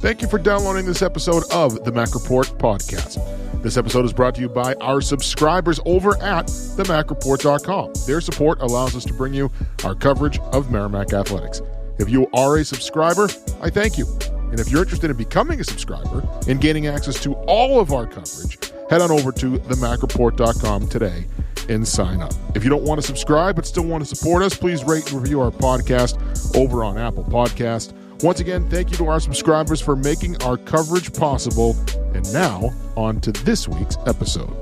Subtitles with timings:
[0.00, 3.18] Thank you for downloading this episode of the Mack Report podcast.
[3.62, 7.92] This episode is brought to you by our subscribers over at themackreport.com.
[8.06, 9.50] Their support allows us to bring you
[9.84, 11.60] our coverage of Merrimack Athletics.
[11.98, 13.28] If you are a subscriber,
[13.60, 14.06] I thank you.
[14.50, 18.06] And if you're interested in becoming a subscriber and gaining access to all of our
[18.06, 18.58] coverage,
[18.88, 21.26] head on over to themackreport.com today
[21.68, 22.32] and sign up.
[22.54, 25.20] If you don't want to subscribe but still want to support us, please rate and
[25.20, 27.92] review our podcast over on Apple Podcast.
[28.22, 31.74] Once again, thank you to our subscribers for making our coverage possible.
[32.14, 34.54] And now, on to this week's episode.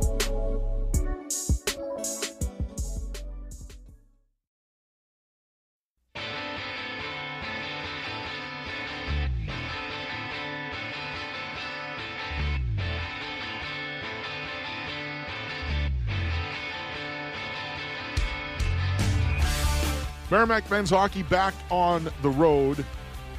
[20.30, 22.84] Merrimack men's hockey back on the road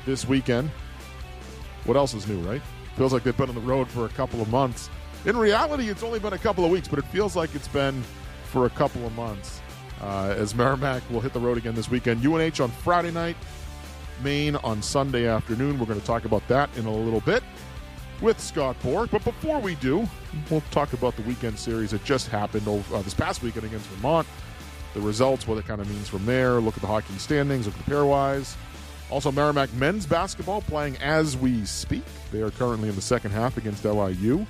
[0.06, 0.70] this weekend.
[1.86, 2.62] What else is new, right?
[2.96, 4.90] Feels like they've been on the road for a couple of months.
[5.26, 8.04] In reality, it's only been a couple of weeks, but it feels like it's been
[8.46, 9.62] for a couple of months.
[10.02, 12.26] Uh, as Merrimack will hit the road again this weekend.
[12.26, 13.36] UNH on Friday night,
[14.24, 15.78] Maine on Sunday afternoon.
[15.80, 17.44] We're going to talk about that in a little bit
[18.22, 19.12] with Scott Borek.
[19.12, 20.08] But before we do,
[20.50, 23.88] we'll talk about the weekend series that just happened over, uh, this past weekend against
[23.88, 24.28] Vermont
[24.94, 26.60] the results, what it kind of means from there.
[26.60, 28.56] Look at the hockey standings, look at the pairwise.
[29.10, 32.04] Also, Merrimack men's basketball playing as we speak.
[32.32, 34.46] They are currently in the second half against LIU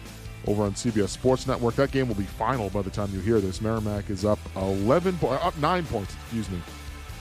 [0.48, 1.76] over on CBS Sports Network.
[1.76, 3.62] That game will be final by the time you hear this.
[3.62, 6.60] Merrimack is up 11 po- up 9 points, excuse me,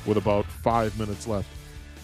[0.06, 1.48] with about 5 minutes left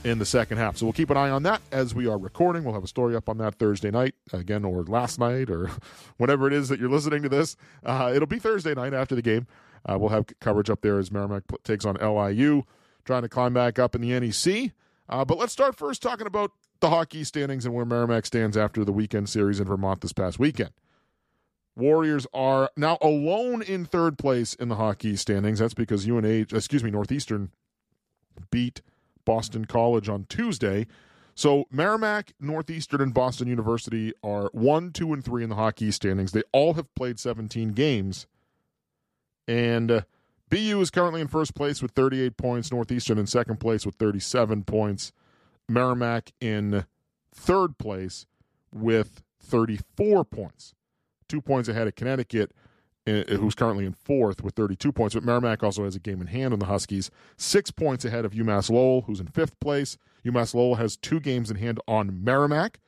[0.04, 0.76] in the second half.
[0.76, 2.62] So we'll keep an eye on that as we are recording.
[2.62, 5.70] We'll have a story up on that Thursday night again or last night or
[6.18, 7.56] whenever it is that you're listening to this.
[7.84, 9.46] Uh, it'll be Thursday night after the game.
[9.86, 12.62] Uh, we'll have coverage up there as Merrimack takes on LIU,
[13.04, 14.72] trying to climb back up in the NEC.
[15.08, 18.84] Uh, but let's start first talking about the hockey standings and where Merrimack stands after
[18.84, 20.70] the weekend series in Vermont this past weekend.
[21.76, 25.58] Warriors are now alone in third place in the hockey standings.
[25.58, 27.50] That's because UNH, excuse me, Northeastern
[28.50, 28.80] beat
[29.24, 30.86] Boston College on Tuesday.
[31.34, 36.30] So Merrimack, Northeastern, and Boston University are one, two, and three in the hockey standings.
[36.30, 38.26] They all have played 17 games.
[39.48, 40.00] And uh,
[40.50, 44.64] BU is currently in first place with 38 points, Northeastern in second place with 37
[44.64, 45.12] points,
[45.68, 46.84] Merrimack in
[47.34, 48.26] third place
[48.72, 50.74] with 34 points.
[51.28, 52.52] Two points ahead of Connecticut,
[53.06, 55.14] uh, who's currently in fourth with 32 points.
[55.14, 57.10] But Merrimack also has a game in hand on the Huskies.
[57.36, 59.96] Six points ahead of UMass Lowell, who's in fifth place.
[60.24, 62.80] UMass Lowell has two games in hand on Merrimack.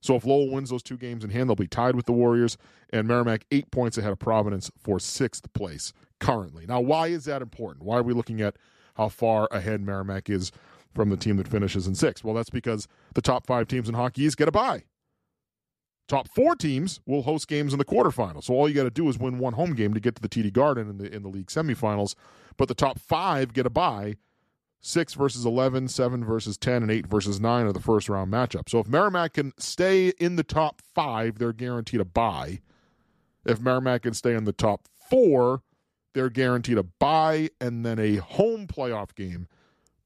[0.00, 2.56] So if Lowell wins those two games in hand, they'll be tied with the Warriors.
[2.90, 6.66] And Merrimack eight points ahead of Providence for sixth place currently.
[6.66, 7.84] Now, why is that important?
[7.84, 8.56] Why are we looking at
[8.94, 10.52] how far ahead Merrimack is
[10.94, 12.24] from the team that finishes in sixth?
[12.24, 14.84] Well, that's because the top five teams in hockey East get a bye.
[16.08, 18.44] Top four teams will host games in the quarterfinals.
[18.44, 20.28] So all you got to do is win one home game to get to the
[20.28, 22.14] TD Garden in the in the league semifinals.
[22.56, 24.14] But the top five get a bye.
[24.80, 28.68] Six versus 11, seven versus 10, and eight versus nine are the first round matchup.
[28.68, 32.60] So if Merrimack can stay in the top five, they're guaranteed a buy.
[33.44, 35.62] If Merrimack can stay in the top four,
[36.14, 39.48] they're guaranteed a buy and then a home playoff game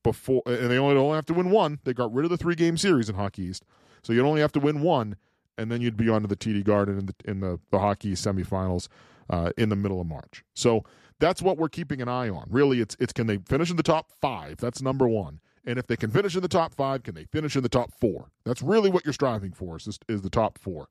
[0.02, 0.42] before.
[0.46, 1.78] And they only, only have to win one.
[1.84, 3.64] They got rid of the three game series in Hockey East.
[4.02, 5.16] So you'd only have to win one,
[5.58, 8.12] and then you'd be on to the TD Garden in the, in the, the Hockey
[8.12, 8.88] semifinals
[9.28, 10.42] uh, in the middle of March.
[10.54, 10.84] So
[11.20, 12.46] that's what we're keeping an eye on.
[12.50, 14.56] Really, it's it's can they finish in the top five?
[14.56, 15.40] That's number one.
[15.64, 17.92] And if they can finish in the top five, can they finish in the top
[18.00, 18.30] four?
[18.44, 20.88] That's really what you're striving for is, is the top four.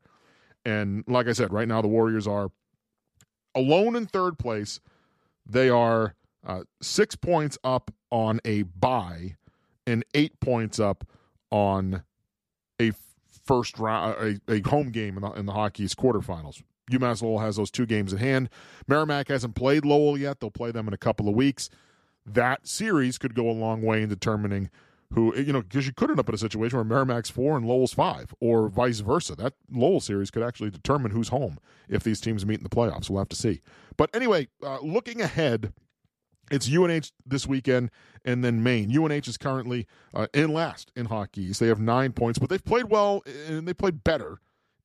[0.64, 2.52] And like I said, right now the Warriors are
[3.56, 4.80] alone in third place.
[5.46, 6.16] They are
[6.46, 9.38] uh, six points up on a bye
[9.88, 11.04] and eight points up
[11.50, 12.04] on
[12.80, 12.92] a
[13.44, 16.62] first round, a, a home game in the, in the hockey's quarterfinals.
[16.90, 18.50] UMass Lowell has those two games in hand.
[18.88, 20.40] Merrimack hasn't played Lowell yet.
[20.40, 21.70] They'll play them in a couple of weeks.
[22.26, 24.70] That series could go a long way in determining
[25.14, 27.66] who, you know, because you could end up in a situation where Merrimack's four and
[27.66, 29.36] Lowell's five, or vice versa.
[29.36, 31.58] That Lowell series could actually determine who's home
[31.88, 33.10] if these teams meet in the playoffs.
[33.10, 33.62] We'll have to see.
[33.98, 35.74] But anyway, uh, looking ahead,
[36.52, 37.90] it's UNH this weekend
[38.24, 38.96] and then Maine.
[38.96, 41.52] UNH is currently uh, in last in hockey.
[41.52, 44.40] They have nine points, but they've played well and they played better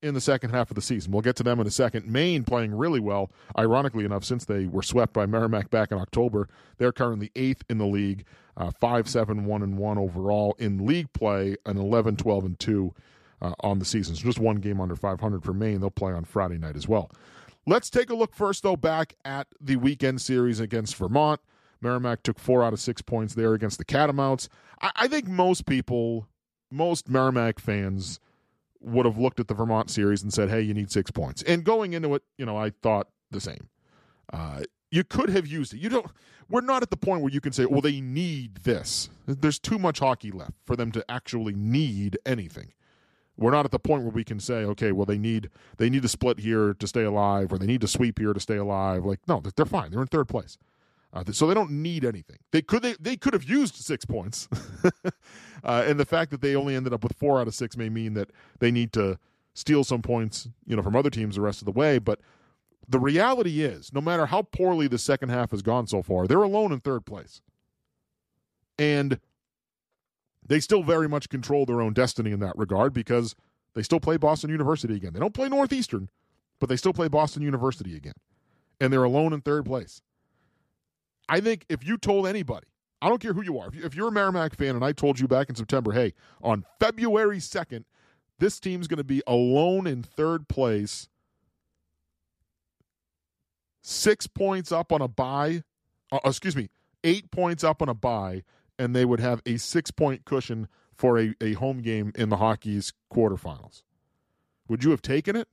[0.05, 1.13] in the second half of the season.
[1.13, 2.07] We'll get to them in a second.
[2.07, 6.49] Maine playing really well, ironically enough, since they were swept by Merrimack back in October.
[6.77, 11.13] They're currently eighth in the league, uh, 5 7 1 and 1 overall in league
[11.15, 12.95] play, an 11 12 and 2
[13.41, 14.15] uh, on the season.
[14.15, 15.81] So just one game under 500 for Maine.
[15.81, 17.11] They'll play on Friday night as well.
[17.67, 21.41] Let's take a look first, though, back at the weekend series against Vermont.
[21.81, 24.49] Merrimack took four out of six points there against the Catamounts.
[24.83, 26.29] I, I think most people,
[26.71, 28.21] most Merrimack fans,
[28.85, 31.65] would have looked at the Vermont series and said, "Hey, you need six points." And
[31.65, 33.69] going into it, you know, I thought the same.
[34.33, 35.81] Uh, you could have used it.
[35.81, 36.07] You don't.
[36.49, 39.79] We're not at the point where you can say, "Well, they need this." There's too
[39.79, 42.73] much hockey left for them to actually need anything.
[43.37, 46.03] We're not at the point where we can say, "Okay, well, they need they need
[46.03, 49.05] to split here to stay alive, or they need to sweep here to stay alive."
[49.05, 49.91] Like, no, they're fine.
[49.91, 50.59] They're in third place.
[51.15, 52.39] Uh, so they don't need anything.
[52.51, 54.49] They could they, they could have used six points,
[55.65, 57.89] uh, and the fact that they only ended up with four out of six may
[57.89, 59.19] mean that they need to
[59.55, 61.99] steal some points, you know, from other teams the rest of the way.
[61.99, 62.19] But
[62.89, 66.43] the reality is, no matter how poorly the second half has gone so far, they're
[66.43, 67.41] alone in third place,
[68.77, 69.21] and
[70.45, 73.37] they still very much control their own destiny in that regard because
[73.75, 75.13] they still play Boston University again.
[75.13, 76.09] They don't play Northeastern,
[76.59, 78.15] but they still play Boston University again,
[78.81, 80.03] and they're alone in third place.
[81.29, 82.67] I think if you told anybody,
[83.01, 85.29] I don't care who you are, if you're a Merrimack fan and I told you
[85.29, 87.85] back in September, hey, on February 2nd,
[88.39, 91.09] this team's going to be alone in third place,
[93.83, 95.63] six points up on a bye,
[96.11, 96.69] uh, excuse me,
[97.05, 98.43] eight points up on a bye,
[98.79, 102.39] and they would have a six point cushion for a, a home game in the
[102.39, 103.83] hockey's quarterfinals.
[104.69, 105.49] Would you have taken it?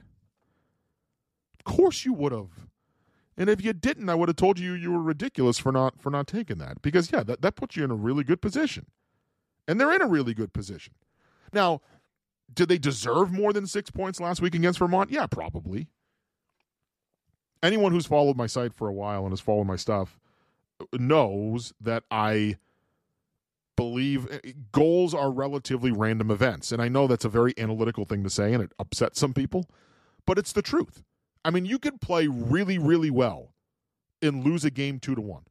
[1.59, 2.70] Of course you would have.
[3.37, 6.09] And if you didn't, I would have told you you were ridiculous for not for
[6.09, 6.81] not taking that.
[6.81, 8.87] Because yeah, that, that puts you in a really good position.
[9.67, 10.93] And they're in a really good position.
[11.53, 11.81] Now,
[12.53, 15.11] did they deserve more than six points last week against Vermont?
[15.11, 15.87] Yeah, probably.
[17.63, 20.19] Anyone who's followed my site for a while and has followed my stuff
[20.97, 22.57] knows that I
[23.75, 26.71] believe eh, goals are relatively random events.
[26.71, 29.69] And I know that's a very analytical thing to say and it upsets some people,
[30.25, 31.03] but it's the truth.
[31.43, 33.53] I mean, you could play really, really well
[34.21, 35.43] and lose a game two to one.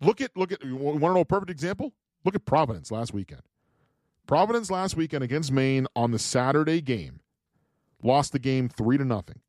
[0.00, 1.92] Look at look at you want to know a perfect example?
[2.24, 3.42] Look at Providence last weekend.
[4.26, 7.20] Providence last weekend against Maine on the Saturday game
[8.02, 9.40] lost the game three to nothing.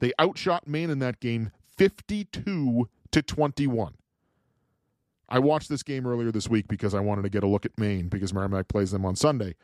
[0.00, 3.94] They outshot Maine in that game 52 to 21.
[5.28, 7.78] I watched this game earlier this week because I wanted to get a look at
[7.78, 9.54] Maine because Merrimack plays them on Sunday.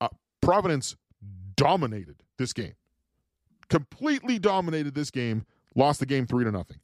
[0.00, 0.08] Uh,
[0.40, 0.96] Providence
[1.56, 2.74] dominated this game
[3.68, 5.44] completely dominated this game,
[5.74, 6.78] lost the game 3 to nothing.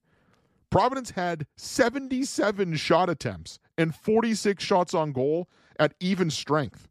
[0.70, 5.48] Providence had 77 shot attempts and 46 shots on goal
[5.78, 6.88] at even strength.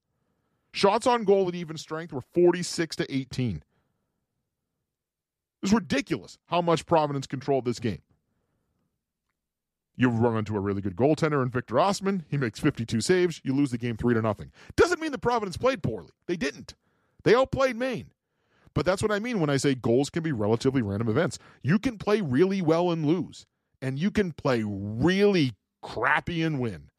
[0.72, 3.58] Shots on goal at even strength were 46 to 18.
[3.58, 3.64] It
[5.62, 8.02] was ridiculous how much Providence controlled this game.
[9.96, 12.24] You run into a really good goaltender in Victor Ostman.
[12.30, 13.42] He makes 52 saves.
[13.44, 14.52] You lose the game 3 to nothing.
[14.76, 16.10] Doesn't mean that Providence played poorly.
[16.26, 16.74] They didn't.
[17.24, 18.08] They outplayed Maine.
[18.76, 21.38] But that's what I mean when I say goals can be relatively random events.
[21.62, 23.46] You can play really well and lose,
[23.82, 26.90] and you can play really crappy and win.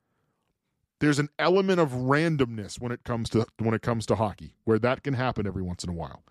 [1.01, 4.79] There's an element of randomness when it comes to when it comes to hockey, where
[4.79, 6.23] that can happen every once in a while.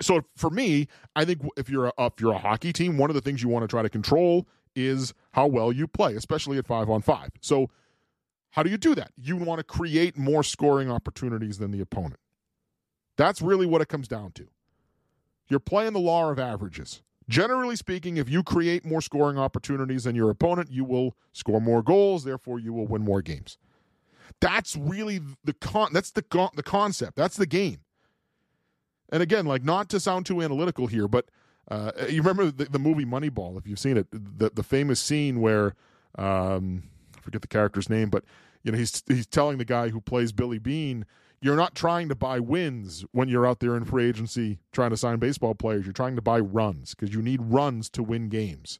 [0.00, 3.14] So for me, I think if you're a, if you're a hockey team, one of
[3.14, 6.66] the things you want to try to control is how well you play, especially at
[6.66, 7.30] five on five.
[7.40, 7.70] So
[8.50, 9.12] how do you do that?
[9.16, 12.18] You want to create more scoring opportunities than the opponent.
[13.22, 14.48] That's really what it comes down to.
[15.48, 17.02] You're playing the law of averages.
[17.28, 21.84] Generally speaking, if you create more scoring opportunities than your opponent, you will score more
[21.84, 23.58] goals, therefore you will win more games.
[24.40, 27.14] That's really the con that's the con- the concept.
[27.14, 27.78] That's the game.
[29.12, 31.26] And again, like not to sound too analytical here, but
[31.70, 35.40] uh, you remember the, the, movie Moneyball if you've seen it, the the famous scene
[35.40, 35.76] where
[36.18, 36.82] um,
[37.16, 38.24] I forget the character's name, but
[38.64, 41.06] you know he's he's telling the guy who plays Billy Beane
[41.42, 44.96] you're not trying to buy wins when you're out there in free agency trying to
[44.96, 45.84] sign baseball players.
[45.84, 48.78] You're trying to buy runs because you need runs to win games.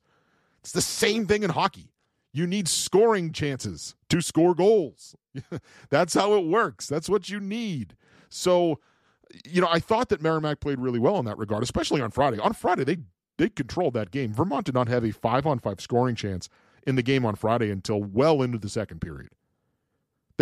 [0.60, 1.92] It's the same thing in hockey.
[2.32, 5.16] You need scoring chances to score goals.
[5.90, 6.86] That's how it works.
[6.86, 7.96] That's what you need.
[8.28, 8.78] So,
[9.44, 12.38] you know, I thought that Merrimack played really well in that regard, especially on Friday.
[12.38, 12.98] On Friday, they
[13.38, 14.32] they controlled that game.
[14.32, 16.48] Vermont did not have a five on five scoring chance
[16.86, 19.30] in the game on Friday until well into the second period.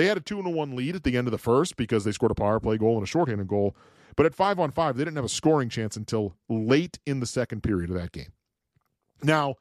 [0.01, 2.13] They had a two and one lead at the end of the first because they
[2.13, 3.77] scored a power play goal and a shorthanded goal.
[4.17, 7.27] But at five on five, they didn't have a scoring chance until late in the
[7.27, 8.33] second period of that game.
[9.23, 9.57] Now,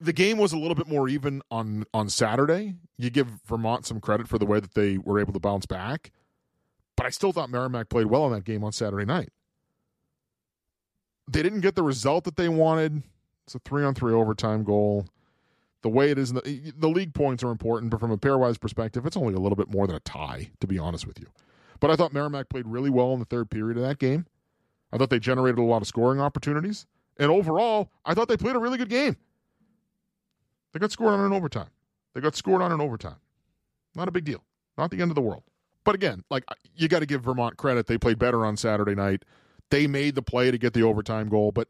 [0.00, 2.76] the game was a little bit more even on on Saturday.
[2.98, 6.12] You give Vermont some credit for the way that they were able to bounce back,
[6.96, 9.30] but I still thought Merrimack played well in that game on Saturday night.
[11.28, 13.02] They didn't get the result that they wanted.
[13.44, 15.06] It's a three on three overtime goal
[15.82, 19.06] the way it is, the, the league points are important, but from a pairwise perspective,
[19.06, 21.26] it's only a little bit more than a tie, to be honest with you.
[21.80, 24.26] But I thought Merrimack played really well in the third period of that game.
[24.92, 26.86] I thought they generated a lot of scoring opportunities.
[27.18, 29.16] And overall, I thought they played a really good game.
[30.72, 31.70] They got scored on in overtime.
[32.14, 33.16] They got scored on in overtime.
[33.94, 34.42] Not a big deal.
[34.76, 35.42] Not the end of the world.
[35.84, 36.44] But again, like
[36.76, 37.86] you got to give Vermont credit.
[37.86, 39.24] They played better on Saturday night.
[39.70, 41.68] They made the play to get the overtime goal, but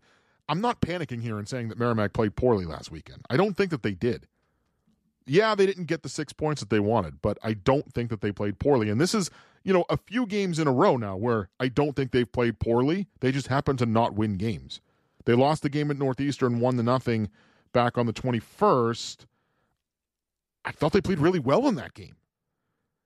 [0.48, 3.22] I'm not panicking here and saying that Merrimack played poorly last weekend.
[3.28, 4.26] I don't think that they did.
[5.26, 8.22] Yeah, they didn't get the six points that they wanted, but I don't think that
[8.22, 8.88] they played poorly.
[8.88, 9.30] And this is,
[9.62, 12.58] you know, a few games in a row now where I don't think they've played
[12.58, 13.08] poorly.
[13.20, 14.80] They just happen to not win games.
[15.26, 17.28] They lost the game at Northeastern, one to nothing
[17.74, 19.26] back on the 21st.
[20.64, 22.16] I thought they played really well in that game.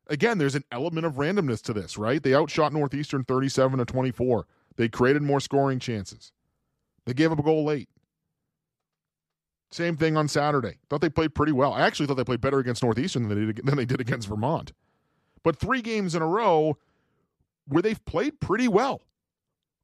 [0.07, 2.23] Again, there's an element of randomness to this, right?
[2.23, 4.47] They outshot Northeastern 37 to 24.
[4.77, 6.33] They created more scoring chances.
[7.07, 7.89] They gave up a goal late.
[9.71, 10.79] Same thing on Saturday.
[10.91, 11.73] Thought they played pretty well.
[11.73, 14.29] I actually thought they played better against Northeastern than they did, than they did against
[14.29, 14.73] Vermont.
[15.43, 16.77] But three games in a row
[17.67, 19.01] where they've played pretty well,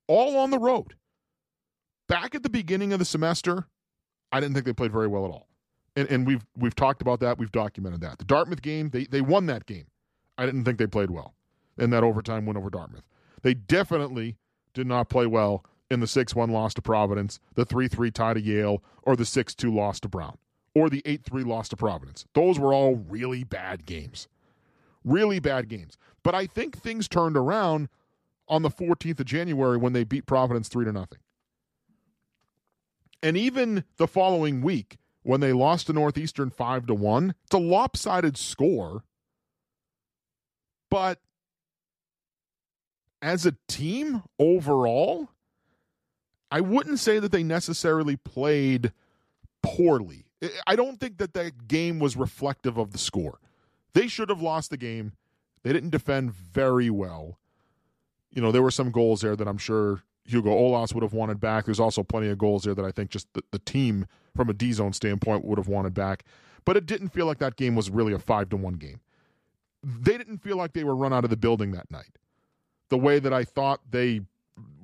[0.07, 0.95] all on the road.
[2.07, 3.67] Back at the beginning of the semester,
[4.31, 5.49] I didn't think they played very well at all.
[5.97, 7.39] And, and we've we've talked about that.
[7.39, 8.19] We've documented that.
[8.19, 9.87] The Dartmouth game, they, they won that game.
[10.37, 11.35] I didn't think they played well
[11.79, 13.05] in that overtime win over Dartmouth.
[13.43, 14.37] They definitely
[14.75, 18.35] did not play well in the 6 1 loss to Providence, the 3 3 tie
[18.35, 20.39] to Yale, or the 6 2 loss to Brown,
[20.75, 22.27] or the 8 3 loss to Providence.
[22.35, 24.29] Those were all really bad games.
[25.05, 25.97] Really bad games.
[26.23, 27.89] But I think things turned around
[28.49, 31.19] on the 14th of January when they beat Providence 3 to nothing.
[33.23, 37.59] And even the following week, when they lost to Northeastern 5 to 1, it's a
[37.59, 39.03] lopsided score.
[40.91, 41.21] But
[43.21, 45.29] as a team overall,
[46.51, 48.93] I wouldn't say that they necessarily played
[49.63, 50.25] poorly.
[50.67, 53.41] I don't think that that game was reflective of the score.
[53.93, 55.13] They should have lost the game.
[55.63, 57.39] They didn't defend very well.
[58.31, 61.41] You know, there were some goals there that I'm sure Hugo Ollas would have wanted
[61.41, 61.65] back.
[61.65, 64.53] There's also plenty of goals there that I think just the, the team, from a
[64.53, 66.25] D zone standpoint, would have wanted back.
[66.65, 69.01] But it didn't feel like that game was really a five to one game.
[69.83, 72.19] They didn't feel like they were run out of the building that night.
[72.91, 74.21] The way that I thought they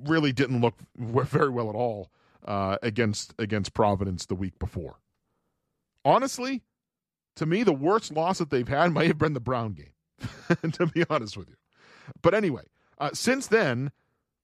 [0.05, 2.11] really didn't look very well at all
[2.45, 4.97] uh, against against Providence the week before.
[6.05, 6.63] Honestly,
[7.37, 9.91] to me, the worst loss that they've had might have been the Brown game.
[10.73, 11.57] to be honest with you,
[12.23, 12.63] but anyway,
[12.99, 13.91] uh, since then,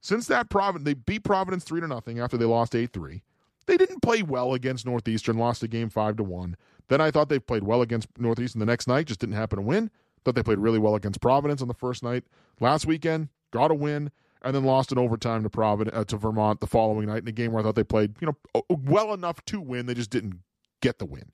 [0.00, 3.22] since that Providence they beat Providence three to nothing after they lost eight three.
[3.66, 6.56] They didn't play well against Northeastern, lost a game five to one.
[6.88, 9.62] Then I thought they played well against Northeastern the next night, just didn't happen to
[9.62, 9.90] win.
[10.24, 12.24] Thought they played really well against Providence on the first night.
[12.58, 14.10] Last weekend, got a win
[14.42, 17.32] and then lost in overtime to Providence uh, to Vermont the following night in a
[17.32, 19.86] game where I thought they played you know well enough to win.
[19.86, 20.40] They just didn't
[20.80, 21.32] get the win.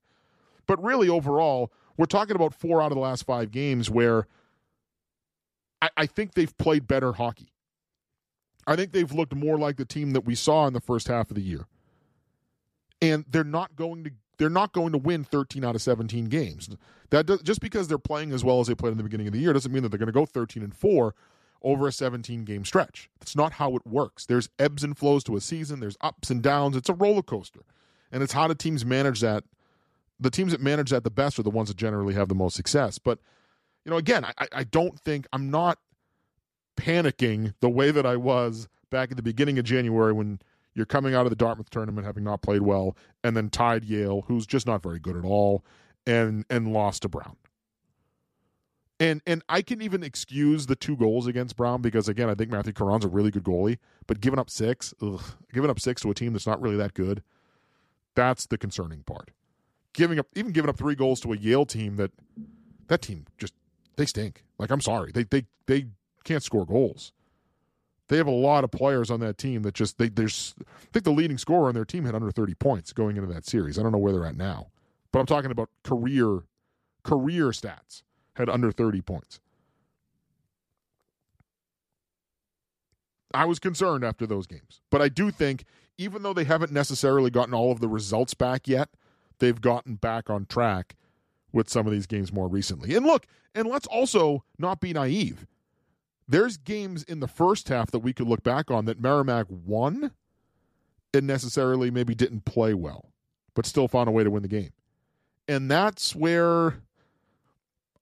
[0.66, 4.26] But really, overall, we're talking about four out of the last five games where
[5.80, 7.52] I, I think they've played better hockey.
[8.66, 11.30] I think they've looked more like the team that we saw in the first half
[11.30, 11.66] of the year.
[13.00, 16.68] And they're not going to they're not going to win 13 out of 17 games.
[17.10, 19.32] That does, just because they're playing as well as they played in the beginning of
[19.32, 21.14] the year doesn't mean that they're going to go 13 and 4
[21.66, 23.10] over a 17 game stretch.
[23.18, 24.24] That's not how it works.
[24.24, 26.76] There's ebbs and flows to a season, there's ups and downs.
[26.76, 27.64] It's a roller coaster.
[28.12, 29.42] And it's how do teams manage that.
[30.20, 32.54] The teams that manage that the best are the ones that generally have the most
[32.54, 32.98] success.
[32.98, 33.18] But,
[33.84, 35.78] you know, again, I, I don't think I'm not
[36.76, 40.38] panicking the way that I was back at the beginning of January when
[40.74, 44.24] you're coming out of the Dartmouth tournament having not played well and then tied Yale,
[44.28, 45.64] who's just not very good at all,
[46.06, 47.36] and and lost to Brown.
[48.98, 52.50] And and I can even excuse the two goals against Brown because again I think
[52.50, 55.22] Mathieu Caron's a really good goalie, but giving up six, ugh,
[55.52, 57.22] giving up six to a team that's not really that good,
[58.14, 59.30] that's the concerning part.
[59.92, 62.10] Giving up even giving up three goals to a Yale team that
[62.88, 63.52] that team just
[63.96, 64.44] they stink.
[64.58, 65.86] Like I'm sorry, they they they
[66.24, 67.12] can't score goals.
[68.08, 71.04] They have a lot of players on that team that just they there's I think
[71.04, 73.78] the leading scorer on their team had under 30 points going into that series.
[73.78, 74.68] I don't know where they're at now,
[75.12, 76.40] but I'm talking about career
[77.02, 78.02] career stats
[78.36, 79.40] had under 30 points.
[83.34, 84.80] I was concerned after those games.
[84.90, 85.64] But I do think,
[85.98, 88.88] even though they haven't necessarily gotten all of the results back yet,
[89.38, 90.96] they've gotten back on track
[91.52, 92.94] with some of these games more recently.
[92.94, 95.46] And look, and let's also not be naive.
[96.28, 100.12] There's games in the first half that we could look back on that Merrimack won
[101.14, 103.12] and necessarily maybe didn't play well,
[103.54, 104.72] but still found a way to win the game.
[105.48, 106.82] And that's where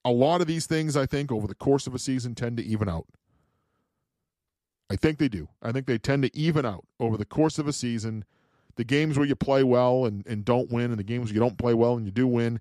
[0.04, 2.64] a lot of these things, I think, over the course of a season tend to
[2.64, 3.06] even out.
[4.90, 5.48] I think they do.
[5.62, 8.24] I think they tend to even out over the course of a season.
[8.76, 11.40] The games where you play well and, and don't win, and the games where you
[11.40, 12.60] don't play well and you do win,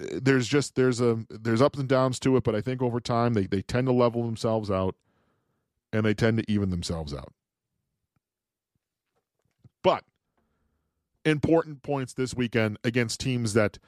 [0.00, 2.44] eh, there's just there's a there's ups and downs to it.
[2.44, 4.94] But I think over time they they tend to level themselves out,
[5.92, 7.32] and they tend to even themselves out.
[9.82, 10.04] But
[11.24, 13.78] important points this weekend against teams that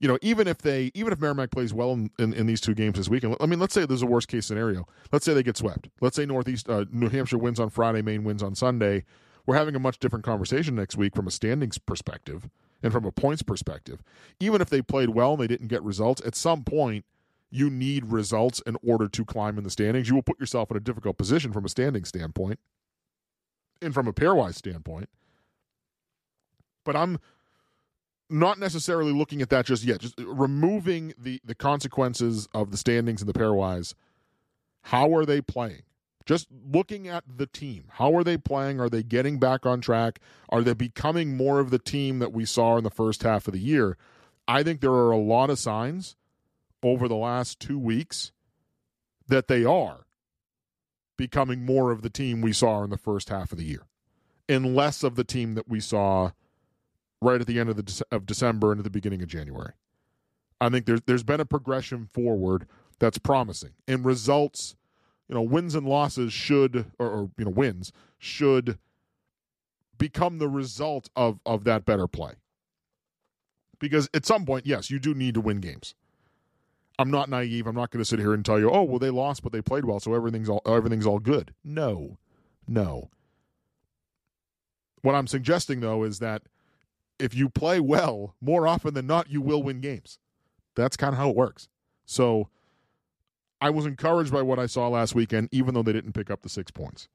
[0.00, 2.74] you know, even if they, even if Merrimack plays well in, in, in, these two
[2.74, 4.86] games this weekend, I mean, let's say there's a worst case scenario.
[5.12, 5.88] Let's say they get swept.
[6.00, 9.04] Let's say Northeast, uh, New Hampshire wins on Friday, Maine wins on Sunday.
[9.46, 12.48] We're having a much different conversation next week from a standings perspective
[12.82, 14.02] and from a points perspective.
[14.40, 17.04] Even if they played well and they didn't get results, at some point,
[17.50, 20.08] you need results in order to climb in the standings.
[20.08, 22.58] You will put yourself in a difficult position from a standing standpoint
[23.82, 25.10] and from a pairwise standpoint.
[26.84, 27.18] But I'm
[28.30, 30.00] not necessarily looking at that just yet.
[30.00, 33.94] Just removing the the consequences of the standings and the pairwise.
[34.82, 35.82] How are they playing?
[36.24, 37.84] Just looking at the team.
[37.92, 38.80] How are they playing?
[38.80, 40.20] Are they getting back on track?
[40.48, 43.52] Are they becoming more of the team that we saw in the first half of
[43.52, 43.96] the year?
[44.46, 46.16] I think there are a lot of signs
[46.82, 48.32] over the last two weeks
[49.26, 50.06] that they are
[51.16, 53.86] becoming more of the team we saw in the first half of the year
[54.48, 56.30] and less of the team that we saw
[57.20, 59.72] right at the end of the of December and at the beginning of January.
[60.60, 62.66] I think there's there's been a progression forward
[62.98, 64.76] that's promising, and results,
[65.28, 68.78] you know, wins and losses should, or, or you know, wins should
[69.98, 72.34] become the result of of that better play.
[73.78, 75.94] Because at some point, yes, you do need to win games.
[76.98, 77.66] I'm not naive.
[77.66, 79.62] I'm not going to sit here and tell you, oh, well, they lost, but they
[79.62, 81.54] played well, so everything's all everything's all good.
[81.64, 82.18] No,
[82.68, 83.08] no.
[85.00, 86.42] What I'm suggesting though is that
[87.20, 90.18] if you play well, more often than not, you will win games.
[90.74, 91.68] That's kind of how it works.
[92.06, 92.48] So
[93.60, 96.42] I was encouraged by what I saw last weekend, even though they didn't pick up
[96.42, 97.08] the six points.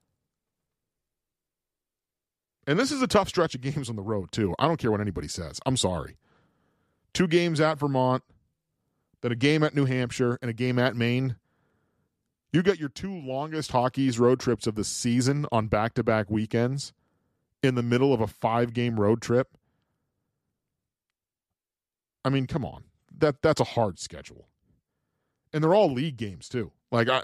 [2.67, 4.55] And this is a tough stretch of games on the road, too.
[4.57, 5.59] I don't care what anybody says.
[5.65, 6.17] I'm sorry.
[7.13, 8.23] Two games at Vermont,
[9.21, 11.37] then a game at New Hampshire, and a game at Maine.
[12.51, 16.29] You get your two longest hockey's road trips of the season on back to back
[16.29, 16.93] weekends
[17.61, 19.57] in the middle of a five game road trip.
[22.25, 22.83] I mean, come on.
[23.17, 24.49] That that's a hard schedule.
[25.53, 26.71] And they're all league games too.
[26.91, 27.23] Like I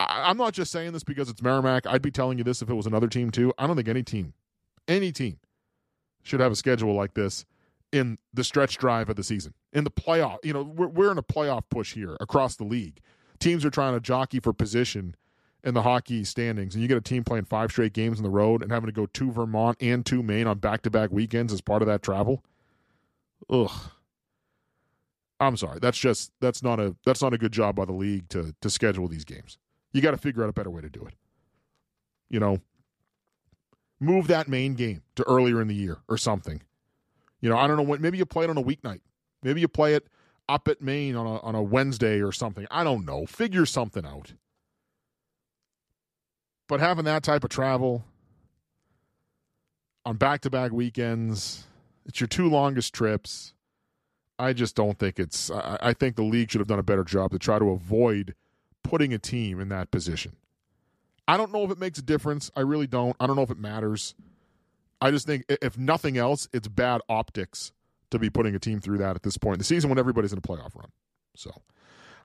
[0.00, 1.86] I'm not just saying this because it's Merrimack.
[1.86, 3.52] I'd be telling you this if it was another team too.
[3.58, 4.34] I don't think any team,
[4.88, 5.38] any team,
[6.22, 7.44] should have a schedule like this
[7.92, 9.54] in the stretch drive of the season.
[9.72, 13.00] In the playoff, you know, we're, we're in a playoff push here across the league.
[13.38, 15.14] Teams are trying to jockey for position
[15.62, 18.30] in the hockey standings, and you get a team playing five straight games on the
[18.30, 21.52] road and having to go to Vermont and to Maine on back to back weekends
[21.52, 22.44] as part of that travel.
[23.50, 23.70] Ugh.
[25.38, 25.78] I'm sorry.
[25.80, 28.70] That's just that's not a that's not a good job by the league to to
[28.70, 29.58] schedule these games.
[29.92, 31.14] You got to figure out a better way to do it.
[32.30, 32.60] You know,
[34.00, 36.62] move that Maine game to earlier in the year or something.
[37.40, 37.96] You know, I don't know.
[37.98, 39.00] Maybe you play it on a weeknight.
[39.42, 40.08] Maybe you play it
[40.48, 42.66] up at Maine on a on a Wednesday or something.
[42.70, 43.26] I don't know.
[43.26, 44.32] Figure something out.
[46.68, 48.04] But having that type of travel
[50.04, 51.66] on back to back weekends
[52.06, 53.52] it's your two longest trips.
[54.38, 55.50] I just don't think it's.
[55.50, 58.34] I, I think the league should have done a better job to try to avoid
[58.82, 60.36] putting a team in that position.
[61.28, 62.50] I don't know if it makes a difference.
[62.54, 63.16] I really don't.
[63.18, 64.14] I don't know if it matters.
[65.00, 67.72] I just think if nothing else, it's bad optics
[68.10, 70.32] to be putting a team through that at this point in the season when everybody's
[70.32, 70.90] in a playoff run.
[71.34, 71.50] So,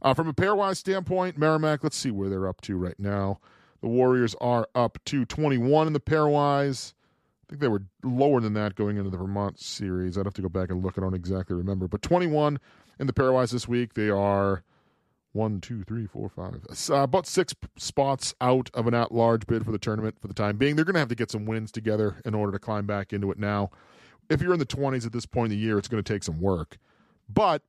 [0.01, 3.39] uh, from a pairwise standpoint, Merrimack, let's see where they're up to right now.
[3.81, 6.93] The Warriors are up to 21 in the pairwise
[7.51, 10.17] think they were lower than that going into the Vermont series.
[10.17, 10.97] I'd have to go back and look.
[10.97, 11.87] I don't exactly remember.
[11.87, 12.59] But 21
[12.99, 13.95] in the pairwise this week.
[13.95, 14.63] They are
[15.33, 19.71] one, two, three, four, five, uh, about six spots out of an at-large bid for
[19.71, 20.75] the tournament for the time being.
[20.75, 23.31] They're going to have to get some wins together in order to climb back into
[23.31, 23.69] it now.
[24.29, 26.23] If you're in the 20s at this point in the year, it's going to take
[26.23, 26.77] some work.
[27.27, 27.63] But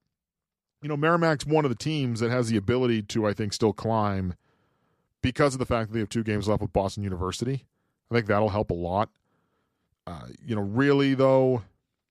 [0.82, 3.72] you know, Merrimack's one of the teams that has the ability to, I think, still
[3.72, 4.34] climb
[5.22, 7.64] because of the fact that they have two games left with Boston University.
[8.10, 9.08] I think that'll help a lot.
[10.06, 11.62] Uh, you know, really though,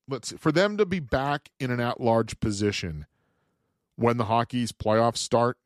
[0.08, 3.06] let's see, for them to be back in an at-large position
[3.96, 5.58] when the hockey's playoffs start.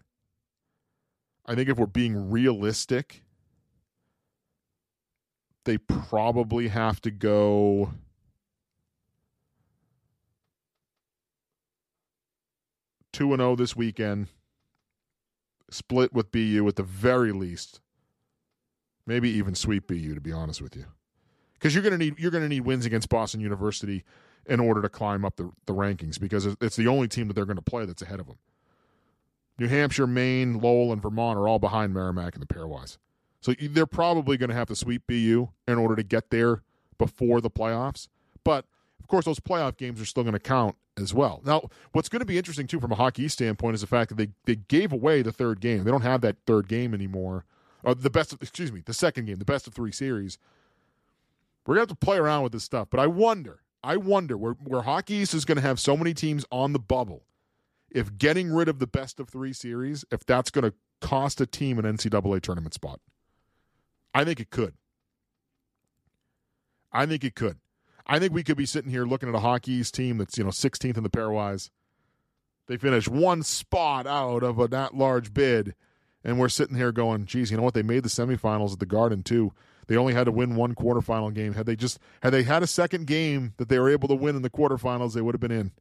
[1.45, 3.23] I think if we're being realistic,
[5.65, 7.91] they probably have to go.
[13.13, 14.27] Two and zero oh this weekend.
[15.69, 17.79] Split with BU at the very least.
[19.05, 20.15] Maybe even sweep BU.
[20.15, 20.85] To be honest with you
[21.55, 24.03] because you're going to need you're going to need wins against Boston University
[24.45, 27.45] in order to climb up the, the rankings because it's the only team that they're
[27.45, 28.37] going to play that's ahead of them.
[29.57, 32.97] New Hampshire, Maine, Lowell, and Vermont are all behind Merrimack in the pairwise.
[33.41, 36.63] So they're probably going to have to sweep BU in order to get there
[36.97, 38.07] before the playoffs.
[38.43, 38.65] But
[38.99, 41.41] of course, those playoff games are still going to count as well.
[41.45, 44.15] Now, what's going to be interesting too from a hockey standpoint is the fact that
[44.15, 45.83] they, they gave away the third game.
[45.83, 47.45] They don't have that third game anymore.
[47.83, 50.37] Or the best of, excuse me, the second game, the best of three series
[51.65, 52.87] we're going to have to play around with this stuff.
[52.89, 56.13] But I wonder, I wonder where where Hockey East is going to have so many
[56.13, 57.23] teams on the bubble.
[57.89, 61.45] If getting rid of the best of three series, if that's going to cost a
[61.45, 62.99] team an NCAA tournament spot,
[64.13, 64.73] I think it could.
[66.91, 67.57] I think it could.
[68.07, 70.43] I think we could be sitting here looking at a Hockey East team that's you
[70.43, 71.69] know 16th in the pairwise.
[72.67, 75.75] They finish one spot out of a that large bid,
[76.23, 77.73] and we're sitting here going, "Geez, you know what?
[77.73, 79.53] They made the semifinals at the Garden too.
[79.87, 81.53] They only had to win one quarterfinal game.
[81.53, 84.35] Had they just had they had a second game that they were able to win
[84.35, 85.71] in the quarterfinals, they would have been in.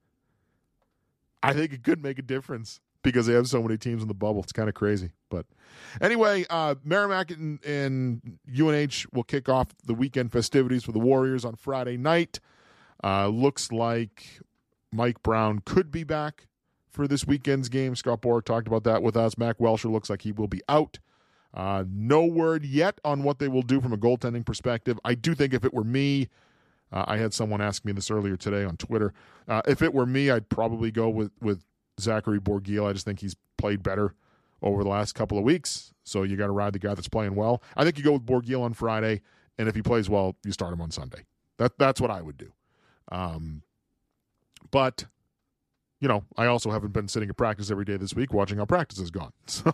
[1.43, 4.15] I think it could make a difference because they have so many teams in the
[4.15, 4.43] bubble.
[4.43, 5.11] It's kind of crazy.
[5.29, 5.47] But
[6.01, 11.45] anyway, uh, Merrimack and, and, UNH will kick off the weekend festivities for the Warriors
[11.45, 12.41] on Friday night.
[13.03, 14.41] Uh, looks like
[14.91, 16.47] Mike Brown could be back
[16.91, 17.95] for this weekend's game.
[17.95, 19.37] Scott Borek talked about that with us.
[19.37, 20.99] Mac Welsher looks like he will be out.
[21.55, 24.99] Uh, no word yet on what they will do from a goaltending perspective.
[25.05, 26.29] I do think if it were me,
[26.93, 29.15] uh, I had someone ask me this earlier today on Twitter.
[29.47, 31.65] Uh, if it were me, I'd probably go with with
[32.01, 32.87] Zachary Borgiel.
[32.87, 34.15] I just think he's played better
[34.63, 35.93] over the last couple of weeks.
[36.03, 37.63] So you got to ride the guy that's playing well.
[37.77, 39.23] I think you go with Borgiel on Friday,
[39.59, 41.25] and if he plays well, you start him on Sunday.
[41.59, 42.53] That that's what I would do.
[43.13, 43.63] Um,
[44.71, 45.05] but
[46.05, 48.67] you know, I also haven't been sitting at practice every day this week watching how
[48.67, 49.33] practice has gone.
[49.47, 49.73] So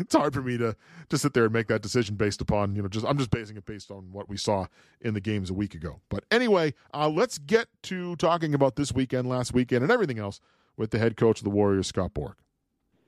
[0.00, 0.74] it's hard for me to
[1.08, 3.56] to sit there and make that decision based upon, you know, just I'm just basing
[3.56, 4.66] it based on what we saw
[5.00, 6.00] in the games a week ago.
[6.08, 10.40] But anyway, uh, let's get to talking about this weekend, last weekend, and everything else
[10.76, 12.34] with the head coach of the Warriors, Scott Borek.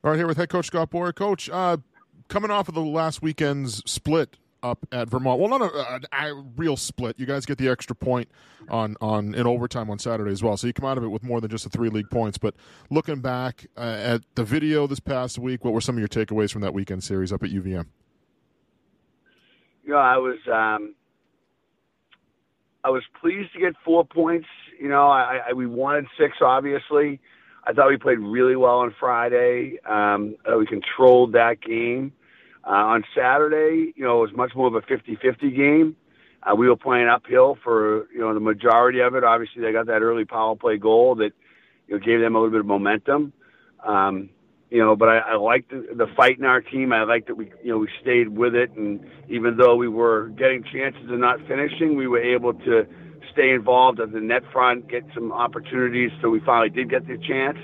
[0.05, 1.17] All right, here with head coach Scott Borek.
[1.17, 1.79] Coach, uh,
[2.29, 5.39] coming off of the last weekend's split up at Vermont.
[5.39, 7.19] Well, not a, a, a, real split.
[7.19, 8.29] You guys get the extra point
[8.69, 10.57] on on in overtime on Saturday as well.
[10.57, 12.39] So you come out of it with more than just the three league points.
[12.39, 12.55] But
[12.91, 16.51] looking back uh, at the video this past week, what were some of your takeaways
[16.51, 17.87] from that weekend series up at UVM?
[19.85, 20.95] You know, I was um,
[22.83, 24.49] I was pleased to get four points.
[24.81, 27.21] You know, I, I we wanted six, obviously.
[27.67, 29.79] I thought we played really well on Friday.
[29.87, 32.13] Um, we controlled that game.
[32.67, 35.97] Uh, on Saturday, you know, it was much more of a 50-50 game.
[36.43, 39.25] Uh, we were playing uphill for you know the majority of it.
[39.25, 41.33] Obviously, they got that early power play goal that
[41.89, 43.33] you know gave them a little bit of momentum.
[43.83, 44.29] Um,
[44.71, 46.93] you know, but I, I liked the, the fight in our team.
[46.93, 50.29] I liked that we you know we stayed with it, and even though we were
[50.37, 52.87] getting chances of not finishing, we were able to
[53.33, 56.11] stay involved at the net front, get some opportunities.
[56.21, 57.59] So we finally did get the chance.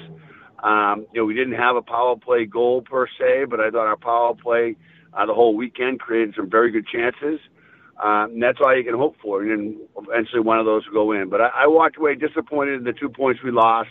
[0.62, 3.86] Um, you know, we didn't have a power play goal per se, but I thought
[3.86, 4.76] our power play
[5.14, 7.40] uh, the whole weekend created some very good chances.
[8.02, 9.42] Um, and that's all you can hope for.
[9.42, 11.28] And then eventually one of those will go in.
[11.28, 13.90] But I, I walked away disappointed in the two points we lost,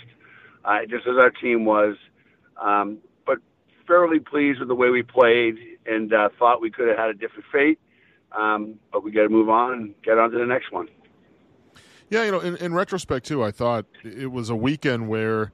[0.65, 1.95] uh, just as our team was.
[2.59, 3.37] Um, but
[3.87, 7.13] fairly pleased with the way we played and uh, thought we could have had a
[7.13, 7.79] different fate.
[8.31, 10.87] Um, but we got to move on and get on to the next one.
[12.09, 15.51] Yeah, you know, in, in retrospect too, I thought it was a weekend where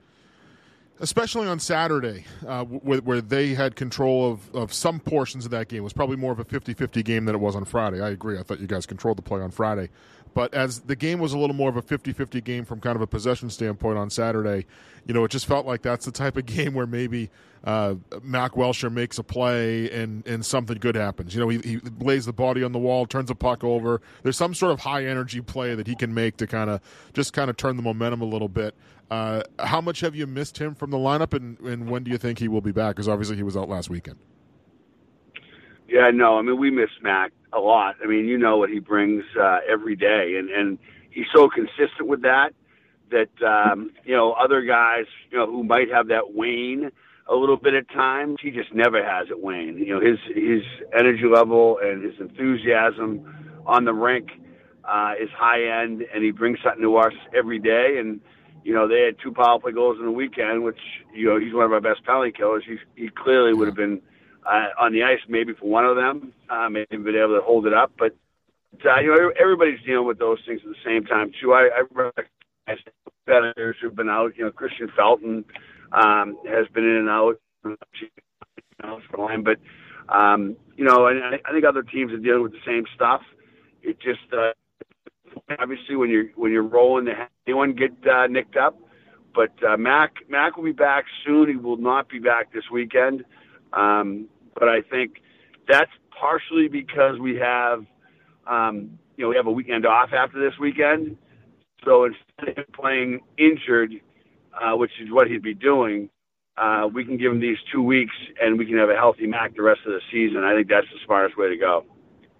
[0.99, 5.67] especially on Saturday, uh, where, where, they had control of, of some portions of that
[5.67, 5.79] game.
[5.79, 8.01] It was probably more of a 50 50 game than it was on Friday.
[8.01, 8.37] I agree.
[8.39, 9.89] I thought you guys controlled the play on Friday.
[10.35, 12.97] But as the game was a little more of a 50 50 game from kind
[12.97, 14.65] of a possession standpoint on Saturday,
[15.07, 17.31] you know, it just felt like that's the type of game where maybe
[17.63, 21.33] uh, Mac Welsher makes a play and, and something good happens.
[21.33, 24.01] You know, he, he lays the body on the wall, turns a puck over.
[24.23, 26.81] There's some sort of high energy play that he can make to kind of
[27.13, 28.75] just kind of turn the momentum a little bit.
[29.09, 32.17] Uh, how much have you missed him from the lineup, and, and when do you
[32.17, 32.95] think he will be back?
[32.95, 34.17] Because obviously he was out last weekend.
[35.87, 37.95] Yeah, no, I mean we miss Mac a lot.
[38.03, 40.77] I mean, you know what he brings uh, every day, and and
[41.09, 42.53] he's so consistent with that
[43.11, 46.91] that um, you know other guys, you know, who might have that wane
[47.27, 49.77] a little bit at times, he just never has it wane.
[49.77, 50.61] You know, his his
[50.97, 54.29] energy level and his enthusiasm on the rink
[54.83, 57.97] uh, is high end, and he brings something to us every day.
[57.99, 58.19] And
[58.63, 60.79] you know, they had two power play goals in the weekend, which
[61.13, 62.63] you know he's one of our best penalty killers.
[62.67, 64.01] He he clearly would have been
[64.45, 67.65] uh, on the ice maybe for one of them, uh, maybe been able to hold
[67.65, 67.91] it up.
[67.97, 68.15] But
[68.85, 71.53] uh, you know, everybody's dealing with those things at the same time too.
[71.53, 72.93] I, I recognize
[73.25, 74.33] competitors who've been out.
[74.37, 75.45] You know, Christian Felton
[75.91, 77.39] um, has been in and out.
[79.43, 79.57] But
[80.13, 83.21] um, you know, and I, I think other teams are dealing with the same stuff.
[83.81, 84.51] It just uh,
[85.59, 87.07] obviously when you're when you're rolling,
[87.47, 88.77] anyone get uh, nicked up.
[89.33, 91.49] But uh, Mac Mac will be back soon.
[91.49, 93.25] He will not be back this weekend.
[93.73, 95.21] Um, but I think
[95.67, 97.85] that's partially because we have,
[98.47, 101.17] um, you know, we have a weekend off after this weekend.
[101.83, 103.93] So instead of playing injured,
[104.53, 106.09] uh, which is what he'd be doing,
[106.57, 109.55] uh, we can give him these two weeks and we can have a healthy Mac
[109.55, 110.43] the rest of the season.
[110.43, 111.85] I think that's the smartest way to go.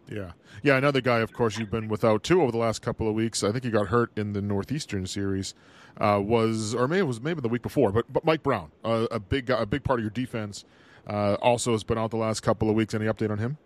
[0.08, 0.78] Yeah, yeah.
[0.78, 3.43] Another guy, of course, you've been without too over the last couple of weeks.
[3.43, 5.54] I think he got hurt in the Northeastern series.
[5.97, 9.08] Uh, was or maybe it was maybe the week before, but but Mike Brown, uh,
[9.12, 10.65] a big a big part of your defense,
[11.08, 12.94] uh, also has been out the last couple of weeks.
[12.94, 13.58] Any update on him?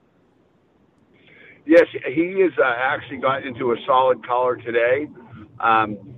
[1.65, 5.07] Yes, he has uh, actually gotten into a solid collar today.
[5.59, 6.17] Um,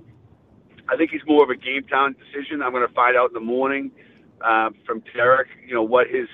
[0.88, 2.62] I think he's more of a game time decision.
[2.62, 3.90] I'm going to find out in the morning
[4.40, 6.28] uh, from Tarek, you know, what his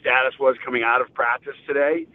[0.00, 2.06] status was coming out of practice today.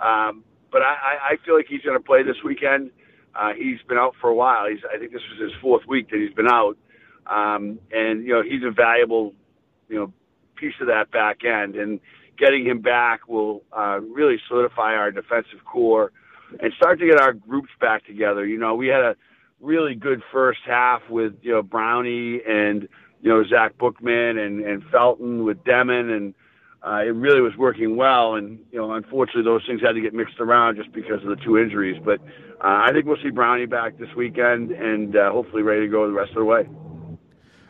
[0.00, 2.90] Um, but I, I feel like he's going to play this weekend.
[3.34, 4.68] Uh, he's been out for a while.
[4.68, 6.76] He's, I think this was his fourth week that he's been out,
[7.26, 9.34] um, and you know he's a valuable,
[9.88, 10.12] you know,
[10.56, 11.76] piece of that back end.
[11.76, 12.00] And
[12.38, 16.12] getting him back will uh, really solidify our defensive core
[16.60, 18.46] and start to get our groups back together.
[18.46, 19.16] You know, we had a
[19.60, 22.88] really good first half with you know Brownie and
[23.20, 26.34] you know Zach Bookman and and Felton with Demon and
[26.84, 28.34] uh, it really was working well.
[28.34, 31.36] And you know, unfortunately, those things had to get mixed around just because of the
[31.36, 32.00] two injuries.
[32.04, 32.20] But
[32.60, 36.06] uh, I think we'll see Brownie back this weekend and uh, hopefully ready to go
[36.06, 36.68] the rest of the way.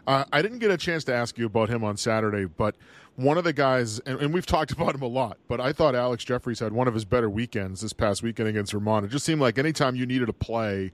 [0.06, 2.76] Uh, I didn't get a chance to ask you about him on Saturday, but
[3.16, 5.94] one of the guys, and, and, we've talked about him a lot, but I thought
[5.94, 9.04] Alex Jefferies had one of his better weekends this past weekend against Vermont.
[9.04, 10.92] It just seemed like anytime you needed a play,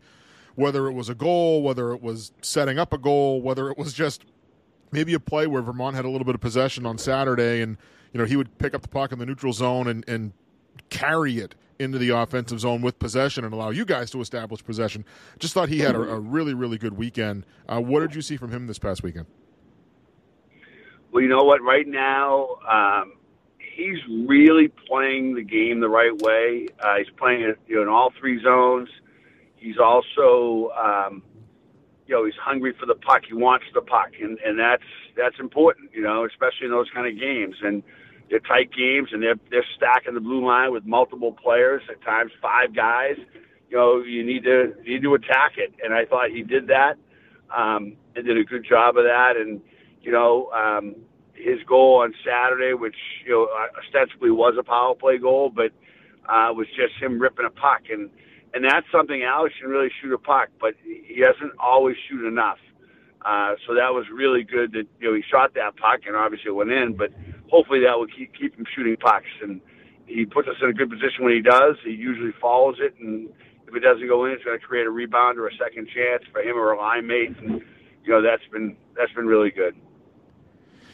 [0.57, 3.93] whether it was a goal, whether it was setting up a goal, whether it was
[3.93, 4.25] just
[4.91, 7.77] maybe a play where Vermont had a little bit of possession on Saturday and
[8.13, 10.33] you know, he would pick up the puck in the neutral zone and, and
[10.91, 15.05] carry it into the offensive zone with possession and allow you guys to establish possession.
[15.39, 17.47] Just thought he had a, a really, really good weekend.
[17.69, 19.27] Uh, what did you see from him this past weekend?
[21.13, 21.63] Well, you know what?
[21.63, 23.15] Right now, um,
[23.59, 26.67] he's really playing the game the right way.
[26.81, 28.89] Uh, he's playing it you know, in all three zones.
[29.57, 31.23] He's also, um,
[32.07, 33.23] you know, he's hungry for the puck.
[33.27, 34.83] He wants the puck, and and that's
[35.17, 37.57] that's important, you know, especially in those kind of games.
[37.63, 37.83] And
[38.31, 42.31] they're tight games, and they're they're stacking the blue line with multiple players at times,
[42.43, 43.17] five guys.
[43.71, 46.69] You know, you need to you need to attack it, and I thought he did
[46.69, 46.95] that,
[47.57, 49.35] um, and did a good job of that.
[49.37, 49.61] And
[50.03, 50.97] you know, um,
[51.35, 55.73] his goal on Saturday, which you know ostensibly was a power play goal, but
[56.29, 58.11] uh, was just him ripping a puck, and
[58.55, 62.59] and that's something Alex can really shoot a puck, but he doesn't always shoot enough.
[63.25, 66.51] Uh, so that was really good that you know he shot that puck and obviously
[66.51, 67.11] went in, but
[67.51, 69.61] hopefully that will keep keep him shooting pucks and
[70.07, 71.77] he puts us in a good position when he does.
[71.85, 73.29] He usually follows it and
[73.69, 76.25] if it doesn't go in, it's going to create a rebound or a second chance
[76.33, 77.37] for him or a line mate.
[77.39, 77.63] And
[78.05, 79.77] you know that's been that's been really good.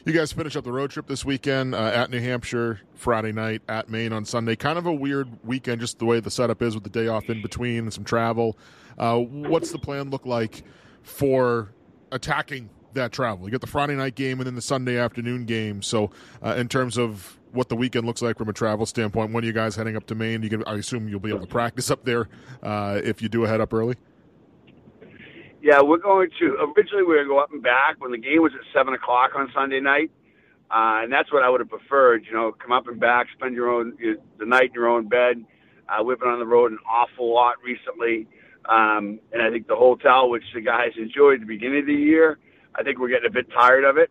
[0.04, 3.62] You guys finish up the road trip this weekend uh, at New Hampshire Friday night,
[3.68, 4.54] at Maine on Sunday.
[4.54, 7.30] Kind of a weird weekend, just the way the setup is with the day off
[7.30, 8.58] in between and some travel.
[8.98, 10.62] Uh, what's the plan look like
[11.02, 11.72] for
[12.12, 13.46] attacking that travel.
[13.46, 15.82] You get the Friday night game and then the Sunday afternoon game.
[15.82, 16.10] So,
[16.42, 19.46] uh, in terms of what the weekend looks like from a travel standpoint, when are
[19.46, 20.42] you guys heading up to Maine?
[20.42, 22.28] You can, I assume you'll be able to practice up there
[22.62, 23.96] uh, if you do head up early.
[25.62, 26.72] Yeah, we're going to.
[26.76, 28.92] Originally, we were going to go up and back when the game was at seven
[28.92, 30.10] o'clock on Sunday night,
[30.70, 32.26] uh, and that's what I would have preferred.
[32.26, 35.08] You know, come up and back, spend your own your, the night in your own
[35.08, 35.42] bed.
[35.88, 38.26] Uh, we've been on the road an awful lot recently.
[38.66, 41.94] Um, and I think the hotel, which the guys enjoyed at the beginning of the
[41.94, 42.38] year,
[42.74, 44.10] I think we're getting a bit tired of it.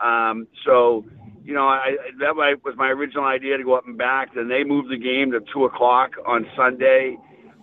[0.00, 1.04] Um, so,
[1.44, 4.34] you know, I, that was my original idea to go up and back.
[4.34, 7.16] Then they moved the game to two o'clock on Sunday,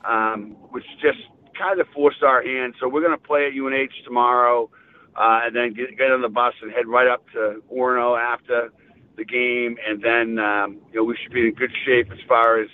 [0.08, 1.20] um, which just
[1.58, 2.76] kind of forced our hand.
[2.80, 4.70] So we're going to play at UNH tomorrow,
[5.16, 8.72] uh, and then get, get on the bus and head right up to Orono after
[9.18, 12.62] the game, and then um, you know we should be in good shape as far
[12.62, 12.70] as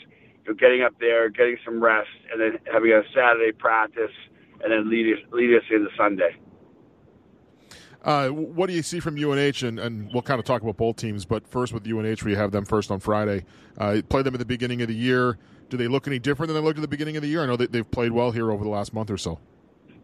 [0.45, 4.13] you know, getting up there, getting some rest, and then having a Saturday practice,
[4.61, 6.38] and then lead us, lead us into Sunday.
[8.06, 9.63] Uh, what do you see from UNH?
[9.63, 12.52] And, and, we'll kind of talk about both teams, but first with UNH, we have
[12.52, 13.46] them first on Friday.
[13.80, 15.39] Uh, play them at the beginning of the year.
[15.70, 17.41] Do they look any different than they looked at the beginning of the year?
[17.41, 19.39] I know that they've played well here over the last month or so.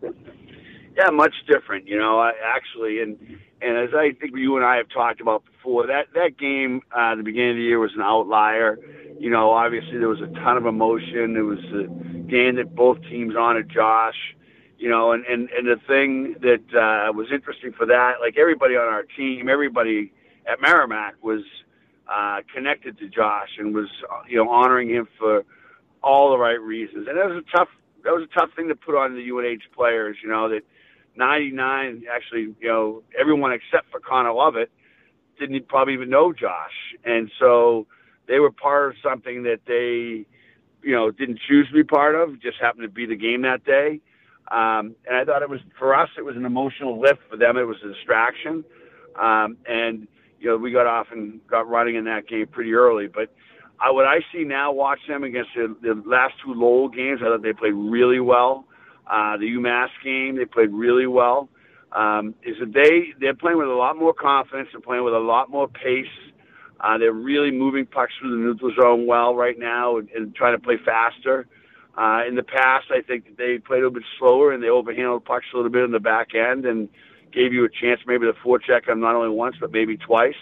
[0.02, 1.88] Yeah, much different.
[1.88, 3.18] You know, I, actually, and
[3.62, 7.12] and as I think you and I have talked about before, that that game uh,
[7.12, 8.80] at the beginning of the year was an outlier.
[9.20, 11.38] You know, obviously there was a ton of emotion.
[11.38, 11.88] It was a
[12.30, 14.36] game that both teams honored Josh.
[14.82, 18.76] You know, and and and the thing that uh, was interesting for that, like everybody
[18.76, 20.12] on our team, everybody
[20.52, 21.44] at Merrimack was
[22.12, 23.90] uh, connected to Josh and was
[24.28, 25.46] you know honoring him for
[26.02, 27.08] all the right reasons.
[27.08, 27.68] And that was a tough
[28.04, 30.18] that was a tough thing to put on the UNH players.
[30.24, 30.64] You know that
[31.16, 34.72] 99 actually you know everyone except for Connor Lovett
[35.40, 37.86] didn't probably even know Josh, and so
[38.28, 40.26] they were part of something that they,
[40.82, 42.42] you know, didn't choose to be part of.
[42.42, 44.00] Just happened to be the game that day.
[44.52, 47.20] Um, and I thought it was for us, it was an emotional lift.
[47.30, 48.66] For them, it was a distraction.
[49.20, 50.08] Um, and
[50.40, 53.08] you know, we got off and got running in that game pretty early.
[53.08, 53.34] But
[53.80, 57.22] I, what I see now, watch them against the, the last two Lowell games.
[57.22, 58.66] I thought they played really well.
[59.10, 61.50] Uh, the UMass game, they played really well.
[61.94, 64.70] Um, is that they they're playing with a lot more confidence.
[64.72, 66.06] They're playing with a lot more pace.
[66.80, 70.58] Uh, they're really moving pucks through the neutral zone well right now and, and trying
[70.58, 71.42] to play faster.
[71.42, 71.61] Uh,
[72.28, 75.26] in the past, I think that they played a little bit slower and they overhandled
[75.26, 76.90] pucks a little bit in the back end and
[77.32, 80.36] gave you a chance maybe to forecheck them not only once but maybe twice.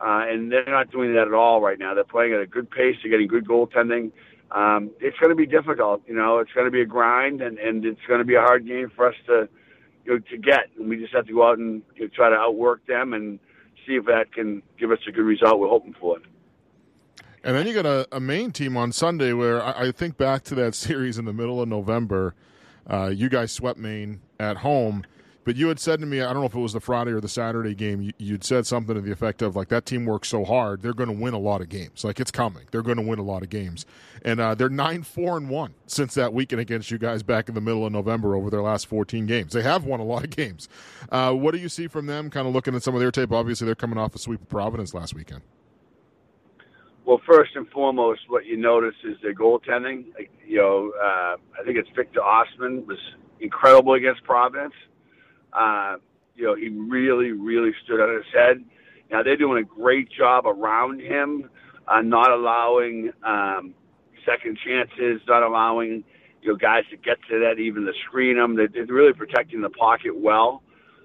[0.00, 1.94] Uh, and they're not doing that at all right now.
[1.94, 2.96] They're playing at a good pace.
[3.02, 4.10] They're getting good goaltending.
[4.50, 6.02] Um, it's going to be difficult.
[6.06, 8.40] You know, it's going to be a grind, and, and it's going to be a
[8.40, 9.48] hard game for us to
[10.04, 10.70] you know, to get.
[10.76, 13.38] And we just have to go out and you know, try to outwork them and
[13.86, 15.60] see if that can give us a good result.
[15.60, 16.24] We're hoping for it.
[17.44, 20.44] And then you got a, a Maine team on Sunday where I, I, think back
[20.44, 22.34] to that series in the middle of November.
[22.88, 25.04] Uh, you guys swept Maine at home
[25.44, 27.20] but you had said to me, I don't know if it was the Friday or
[27.20, 30.28] the Saturday game, you, would said something to the effect of like that team works
[30.28, 32.04] so hard, they're going to win a lot of games.
[32.04, 33.84] Like it's coming, they're going to win a lot of games,
[34.24, 37.54] and uh, they're nine four and one since that weekend against you guys back in
[37.54, 39.52] the middle of November over their last fourteen games.
[39.52, 40.68] They have won a lot of games.
[41.10, 42.30] Uh, what do you see from them?
[42.30, 43.32] Kind of looking at some of their tape.
[43.32, 45.42] Obviously, they're coming off a sweep of Providence last weekend.
[47.04, 50.06] Well, first and foremost, what you notice is their goaltending.
[50.46, 52.98] You know, uh, I think it's Victor Ostman was
[53.40, 54.74] incredible against Providence.
[55.52, 55.96] Uh,
[56.36, 58.64] you know, he really, really stood on his head.
[59.10, 61.50] Now they're doing a great job around him,
[61.88, 63.74] uh, not allowing um,
[64.24, 66.04] second chances, not allowing
[66.40, 68.56] you know guys to get to that, even to screen them.
[68.56, 70.62] They're, they're really protecting the pocket well,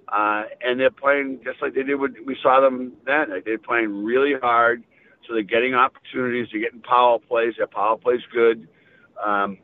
[0.07, 3.29] uh, and they're playing just like they did when we saw them then.
[3.45, 4.83] They're playing really hard,
[5.27, 6.47] so they're getting opportunities.
[6.51, 7.53] They're getting power plays.
[7.57, 8.67] Their power plays good.
[9.23, 9.57] Um,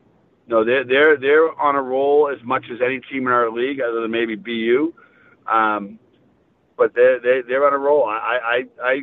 [0.46, 3.80] no, they're they're they're on a roll as much as any team in our league,
[3.80, 4.92] other than maybe BU.
[5.50, 5.98] Um,
[6.76, 8.04] but they're they, they're on a roll.
[8.04, 9.02] I, I I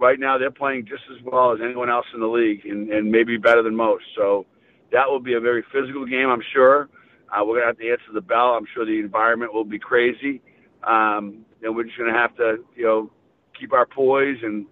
[0.00, 3.10] right now they're playing just as well as anyone else in the league, and, and
[3.10, 4.04] maybe better than most.
[4.16, 4.46] So
[4.92, 6.88] that will be a very physical game, I'm sure.
[7.30, 8.54] Uh, we're gonna have to answer the bell.
[8.54, 10.40] I'm sure the environment will be crazy,
[10.82, 13.10] um, and we're just gonna have to you know
[13.58, 14.66] keep our poise and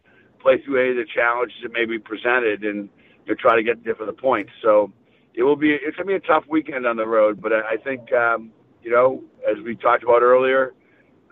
[0.47, 2.89] play through any of the challenges that may be presented and
[3.27, 4.53] to try to get there for the points.
[4.63, 4.93] So
[5.35, 8.13] it will be it's gonna be a tough weekend on the road, but I, think
[8.13, 10.73] um, you know as we talked about earlier,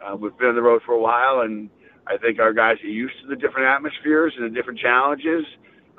[0.05, 1.70] uh, we've been on the road for a while, and
[2.09, 5.44] I think our guys are used to the different atmospheres and the different challenges.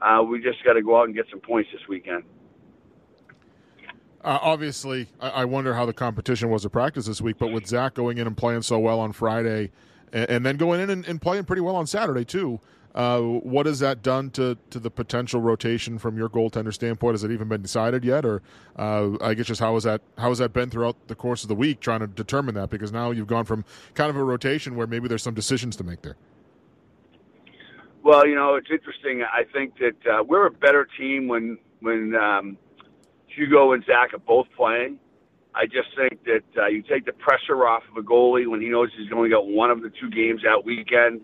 [0.01, 2.23] Uh, we just got to go out and get some points this weekend.
[4.25, 7.65] Uh, obviously, I-, I wonder how the competition was at practice this week, but with
[7.65, 9.71] Zach going in and playing so well on Friday,
[10.11, 12.59] and, then going in and, playing pretty well on Saturday too,
[12.95, 17.13] uh, what has that done to, to the potential rotation from your goaltender standpoint?
[17.13, 18.41] Has it even been decided yet, or
[18.77, 21.49] uh, I guess just how has that how has that been throughout the course of
[21.49, 22.69] the week trying to determine that?
[22.69, 25.83] Because now you've gone from kind of a rotation where maybe there's some decisions to
[25.83, 26.15] make there.
[28.01, 29.23] Well, you know, it's interesting.
[29.23, 32.57] I think that uh, we're a better team when when um,
[33.27, 34.99] Hugo and Zach are both playing.
[35.53, 38.69] I just think that uh, you take the pressure off of a goalie when he
[38.69, 41.21] knows he's only got one of the two games that weekend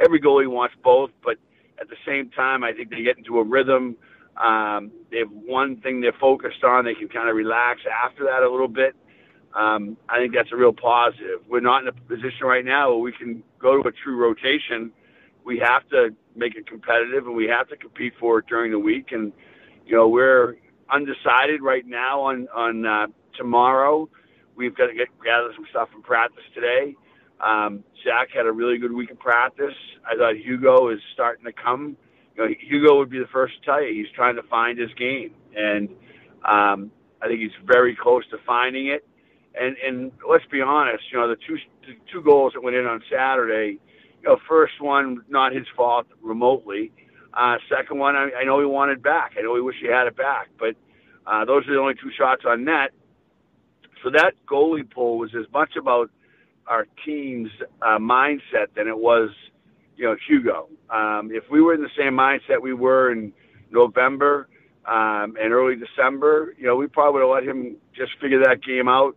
[0.00, 1.36] every goalie wants both, but
[1.80, 3.96] at the same time, I think they get into a rhythm.
[4.36, 6.84] Um, they have one thing they're focused on.
[6.84, 8.94] They can kind of relax after that a little bit.
[9.54, 11.40] Um, I think that's a real positive.
[11.48, 14.92] We're not in a position right now where we can go to a true rotation.
[15.44, 18.78] We have to make it competitive, and we have to compete for it during the
[18.78, 19.12] week.
[19.12, 19.32] And
[19.86, 20.56] you know, we're
[20.90, 24.08] undecided right now on on uh, tomorrow.
[24.54, 26.94] We've got to get gather some stuff from practice today.
[27.42, 29.74] Um, Zach had a really good week of practice.
[30.04, 31.96] I thought Hugo is starting to come.
[32.36, 34.90] You know, Hugo would be the first to tell you he's trying to find his
[34.94, 35.88] game, and
[36.44, 36.90] um,
[37.22, 39.06] I think he's very close to finding it.
[39.60, 42.86] And and let's be honest, you know, the two the two goals that went in
[42.86, 43.78] on Saturday,
[44.22, 46.92] you know, first one not his fault remotely.
[47.32, 49.34] Uh, second one, I, I know he wanted back.
[49.38, 50.74] I know he wished he had it back, but
[51.26, 52.90] uh, those are the only two shots on net.
[54.02, 56.10] So that goalie pull was as much about
[56.70, 57.50] our team's
[57.82, 59.30] uh, mindset than it was,
[59.96, 60.68] you know, Hugo.
[60.88, 63.32] Um, if we were in the same mindset we were in
[63.70, 64.48] November
[64.86, 68.62] um, and early December, you know, we probably would have let him just figure that
[68.62, 69.16] game out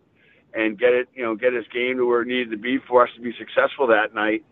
[0.52, 3.04] and get it, you know, get his game to where it needed to be for
[3.04, 4.44] us to be successful that night.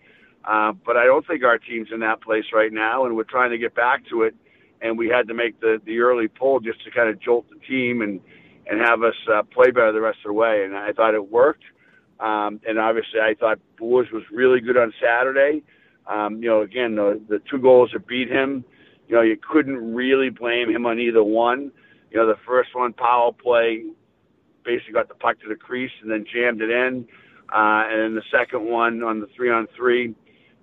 [0.44, 3.50] Uh, but I don't think our team's in that place right now, and we're trying
[3.50, 4.34] to get back to it.
[4.80, 7.60] And we had to make the the early pull just to kind of jolt the
[7.68, 8.20] team and
[8.66, 10.64] and have us uh, play better the rest of the way.
[10.64, 11.62] And I thought it worked.
[12.20, 15.62] Um, and obviously, I thought Boers was really good on Saturday.
[16.06, 18.64] Um, you know, again, the, the two goals that beat him,
[19.08, 21.72] you know, you couldn't really blame him on either one.
[22.10, 23.84] You know, the first one, power play,
[24.64, 27.06] basically got the puck to the crease and then jammed it in.
[27.52, 30.14] Uh, and then the second one on the three on three,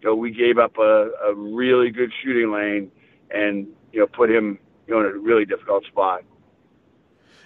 [0.02, 2.92] you know, we gave up a, a really good shooting lane
[3.32, 6.24] and you know put him you know in a really difficult spot.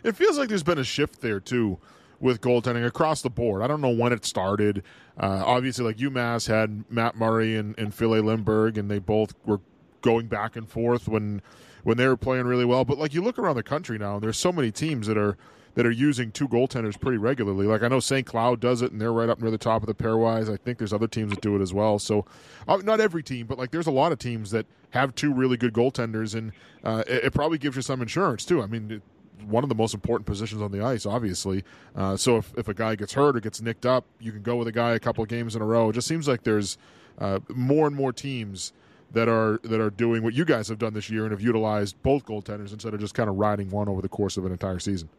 [0.03, 1.79] It feels like there's been a shift there too
[2.23, 3.61] with goaltending across the board.
[3.61, 4.81] I don't know when it started.
[5.19, 9.59] Uh, obviously, like UMass had Matt Murray and, and Phil Lindberg, and they both were
[10.01, 11.41] going back and forth when
[11.83, 12.85] when they were playing really well.
[12.85, 15.37] But like you look around the country now, and there's so many teams that are
[15.75, 17.67] that are using two goaltenders pretty regularly.
[17.67, 18.25] Like I know St.
[18.25, 20.51] Cloud does it, and they're right up near the top of the pairwise.
[20.51, 21.99] I think there's other teams that do it as well.
[21.99, 22.25] So
[22.69, 25.57] uh, not every team, but like there's a lot of teams that have two really
[25.57, 26.53] good goaltenders, and
[26.85, 28.61] uh, it, it, probably gives you some insurance too.
[28.61, 29.01] I mean.
[29.45, 31.63] One of the most important positions on the ice, obviously.
[31.95, 34.55] Uh, so if, if a guy gets hurt or gets nicked up, you can go
[34.55, 35.89] with a guy a couple of games in a row.
[35.89, 36.77] It just seems like there's
[37.19, 38.73] uh, more and more teams
[39.11, 42.01] that are that are doing what you guys have done this year and have utilized
[42.01, 44.79] both goaltenders instead of just kind of riding one over the course of an entire
[44.79, 45.09] season.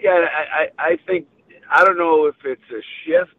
[0.00, 1.26] Yeah, I, I think
[1.70, 3.34] I don't know if it's a shift.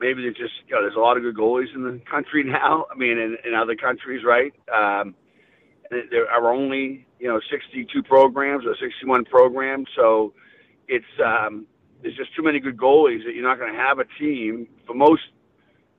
[0.00, 2.86] Maybe there's just you know, there's a lot of good goalies in the country now.
[2.90, 4.52] I mean, in, in other countries, right?
[4.72, 5.14] Um,
[5.90, 10.34] there are only you know 62 programs or 61 programs, so
[10.88, 11.66] it's um,
[12.02, 14.94] there's just too many good goalies that you're not going to have a team for
[14.94, 15.22] most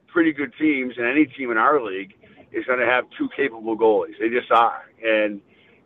[0.07, 2.13] pretty good teams, and any team in our league
[2.51, 4.19] is going to have two capable goalies.
[4.19, 5.39] They just are, and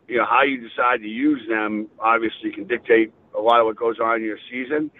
[0.08, 3.76] you know how you decide to use them obviously can dictate a lot of what
[3.76, 4.90] goes on in your season.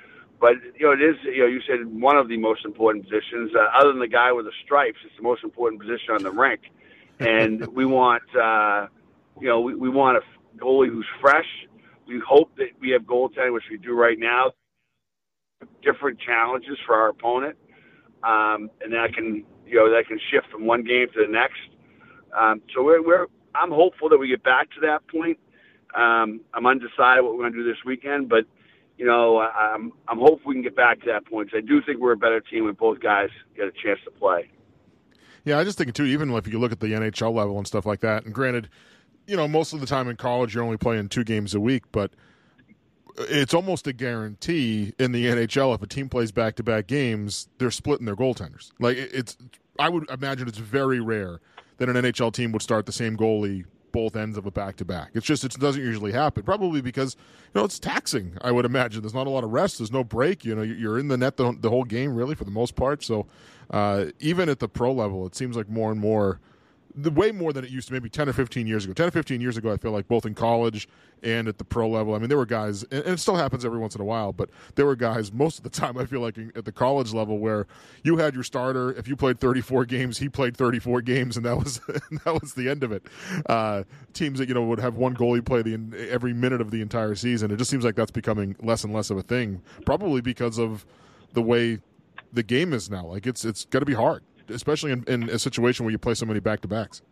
[0.41, 3.51] But you know, it is you know you said one of the most important positions.
[3.57, 6.31] Uh, other than the guy with the stripes, it's the most important position on the
[6.31, 6.61] rink,
[7.19, 8.87] and we want uh,
[9.41, 11.47] you know we, we want a goalie who's fresh.
[12.07, 14.53] We hope that we have goaltending, which we do right now.
[15.83, 17.57] Different challenges for our opponent,
[18.23, 21.59] um, and that can you know that can shift from one game to the next.
[22.39, 25.39] Um, so we're, we're I'm hopeful that we get back to that point.
[25.95, 28.45] Um, I'm undecided what we're going to do this weekend, but
[28.99, 31.51] you know, I'm I'm hopeful we can get back to that point.
[31.51, 34.11] Cause I do think we're a better team when both guys get a chance to
[34.11, 34.51] play.
[35.45, 36.05] Yeah, I just think too.
[36.05, 38.69] Even if you look at the NHL level and stuff like that, and granted,
[39.29, 41.85] you know, most of the time in college you're only playing two games a week,
[41.93, 42.11] but
[43.19, 47.49] it's almost a guarantee in the NHL if a team plays back to back games,
[47.59, 48.73] they're splitting their goaltenders.
[48.81, 49.37] Like it's,
[49.79, 51.41] I would imagine it's very rare
[51.77, 54.85] that an NHL team would start the same goalie both ends of a back to
[54.85, 55.11] back.
[55.15, 56.43] It's just it doesn't usually happen.
[56.43, 57.17] Probably because
[57.55, 58.37] you know it's taxing.
[58.43, 59.79] I would imagine there's not a lot of rest.
[59.79, 60.45] There's no break.
[60.45, 63.03] You know you're in the net the, the whole game really for the most part.
[63.03, 63.27] So
[63.71, 66.41] uh, even at the pro level, it seems like more and more
[67.01, 68.93] the way more than it used to maybe 10 or 15 years ago.
[68.93, 70.89] 10 or 15 years ago i feel like both in college
[71.23, 73.79] and at the pro level i mean there were guys and it still happens every
[73.79, 76.37] once in a while but there were guys most of the time i feel like
[76.57, 77.67] at the college level where
[78.03, 81.57] you had your starter if you played 34 games he played 34 games and that
[81.57, 81.81] was
[82.25, 83.07] that was the end of it.
[83.47, 85.79] Uh, teams that you know would have one goalie play the
[86.11, 89.11] every minute of the entire season it just seems like that's becoming less and less
[89.11, 90.85] of a thing probably because of
[91.35, 91.79] the way
[92.33, 93.07] the game is now.
[93.07, 96.15] Like it's it's going to be hard especially in, in a situation where you play
[96.15, 97.03] so many back to backs.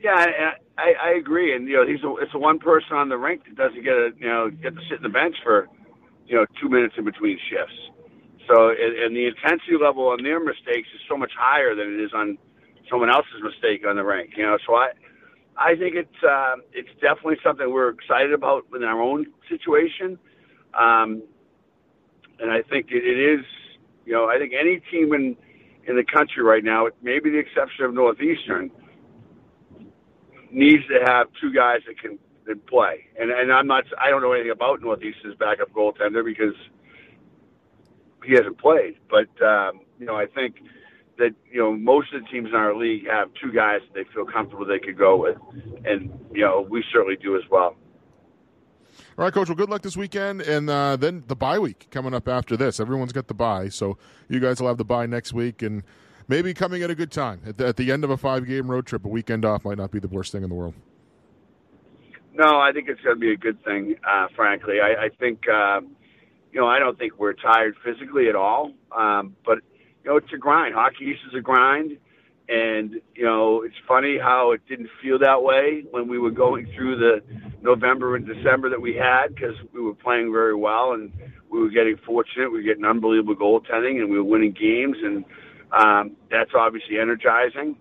[0.00, 3.08] Yeah, I, I, I agree, and you know, he's a, it's the one person on
[3.08, 5.68] the rink that doesn't get a you know get to sit in the bench for
[6.26, 7.74] you know two minutes in between shifts.
[8.46, 12.00] So, and, and the intensity level on their mistakes is so much higher than it
[12.02, 12.38] is on
[12.88, 14.30] someone else's mistake on the rink.
[14.36, 14.90] You know, so I,
[15.56, 20.18] I think it's uh, it's definitely something we're excited about in our own situation,
[20.78, 21.22] um,
[22.38, 23.44] and I think it, it is.
[24.06, 25.36] You know, I think any team in
[25.88, 28.70] in the country right now, maybe the exception of Northeastern,
[30.50, 33.06] needs to have two guys that can that play.
[33.18, 36.54] And and I'm not I don't know anything about Northeastern's backup goaltender because
[38.24, 38.96] he hasn't played.
[39.08, 40.56] But um, you know, I think
[41.18, 44.12] that you know most of the teams in our league have two guys that they
[44.14, 45.36] feel comfortable they could go with,
[45.84, 47.76] and you know we certainly do as well.
[49.18, 49.48] All right, Coach.
[49.48, 52.78] Well, good luck this weekend, and uh, then the bye week coming up after this.
[52.78, 53.98] Everyone's got the bye, so
[54.28, 55.82] you guys will have the bye next week, and
[56.28, 58.86] maybe coming at a good time at the, at the end of a five-game road
[58.86, 59.04] trip.
[59.04, 60.74] A weekend off might not be the worst thing in the world.
[62.32, 63.96] No, I think it's going to be a good thing.
[64.08, 65.80] Uh, frankly, I, I think uh,
[66.52, 69.58] you know I don't think we're tired physically at all, um, but
[70.04, 70.76] you know it's a grind.
[70.76, 71.98] Hockey is a grind.
[72.48, 76.66] And, you know, it's funny how it didn't feel that way when we were going
[76.74, 77.22] through the
[77.60, 81.12] November and December that we had because we were playing very well and
[81.50, 82.50] we were getting fortunate.
[82.50, 84.96] We were getting unbelievable goaltending and we were winning games.
[85.02, 85.24] And
[85.72, 87.76] um, that's obviously energizing.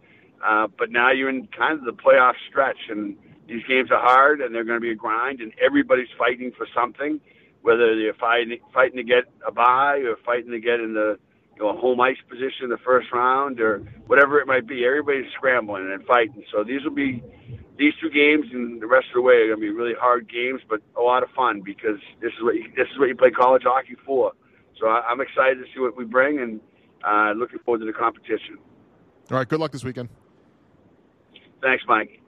[0.46, 3.16] Uh, but now you're in kind of the playoff stretch and
[3.48, 6.68] these games are hard and they're going to be a grind and everybody's fighting for
[6.76, 7.22] something,
[7.62, 11.18] whether they're fighting, fighting to get a bye or fighting to get in the
[11.58, 14.86] you know, a home ice position in the first round or whatever it might be.
[14.86, 16.44] Everybody's scrambling and fighting.
[16.52, 17.24] So these will be
[17.78, 20.30] these two games and the rest of the way are going to be really hard
[20.30, 23.16] games, but a lot of fun because this is what you, this is what you
[23.16, 24.34] play college hockey for.
[24.80, 26.60] So I, I'm excited to see what we bring and
[27.04, 28.58] uh, looking forward to the competition.
[29.32, 29.48] All right.
[29.48, 30.10] Good luck this weekend.
[31.62, 32.22] Thanks, Mike.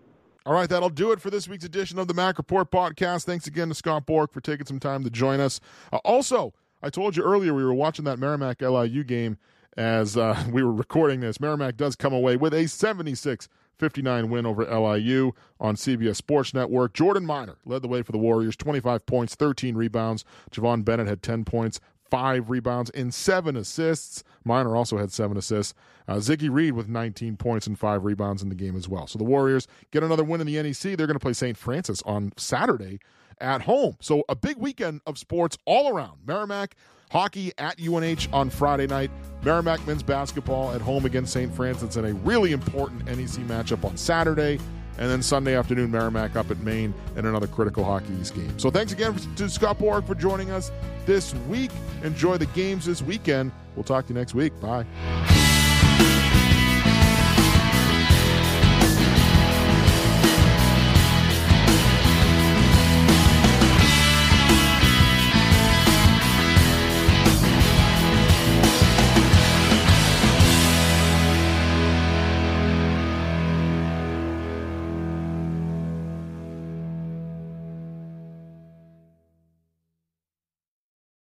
[0.46, 3.26] All right, that'll do it for this week's edition of the Mack Report podcast.
[3.26, 5.60] Thanks again to Scott Borek for taking some time to join us.
[5.94, 9.38] Uh, also, I told you earlier we were watching that Merrimack LIU game
[9.78, 11.40] as uh, we were recording this.
[11.40, 13.48] Merrimack does come away with a 76
[13.80, 16.94] 59 win over LIU on CBS Sports Network.
[16.94, 20.26] Jordan Minor led the way for the Warriors, 25 points, 13 rebounds.
[20.52, 24.24] Javon Bennett had 10 points, five rebounds, and seven assists.
[24.44, 25.74] Miner also had seven assists.
[26.10, 29.08] Uh, Ziggy Reed with 19 points and five rebounds in the game as well.
[29.08, 30.98] So the Warriors get another win in the NEC.
[30.98, 31.58] They're going to play St.
[31.58, 33.00] Francis on Saturday
[33.42, 33.98] at home.
[34.00, 36.20] So a big weekend of sports all around.
[36.26, 36.76] Merrimack
[37.12, 39.12] hockey at UNH on Friday night.
[39.44, 41.54] Merrimack men's basketball at home against St.
[41.54, 44.60] Francis in a really important NEC matchup on Saturday.
[44.98, 48.60] And then Sunday afternoon, Merrimack up at Maine in another critical Hockey East game.
[48.60, 50.72] So thanks again to Scott Borek for joining us
[51.06, 51.72] this week.
[52.04, 53.54] Enjoy the games this weekend.
[53.76, 54.60] We'll talk to you next week.
[54.60, 54.86] Bye.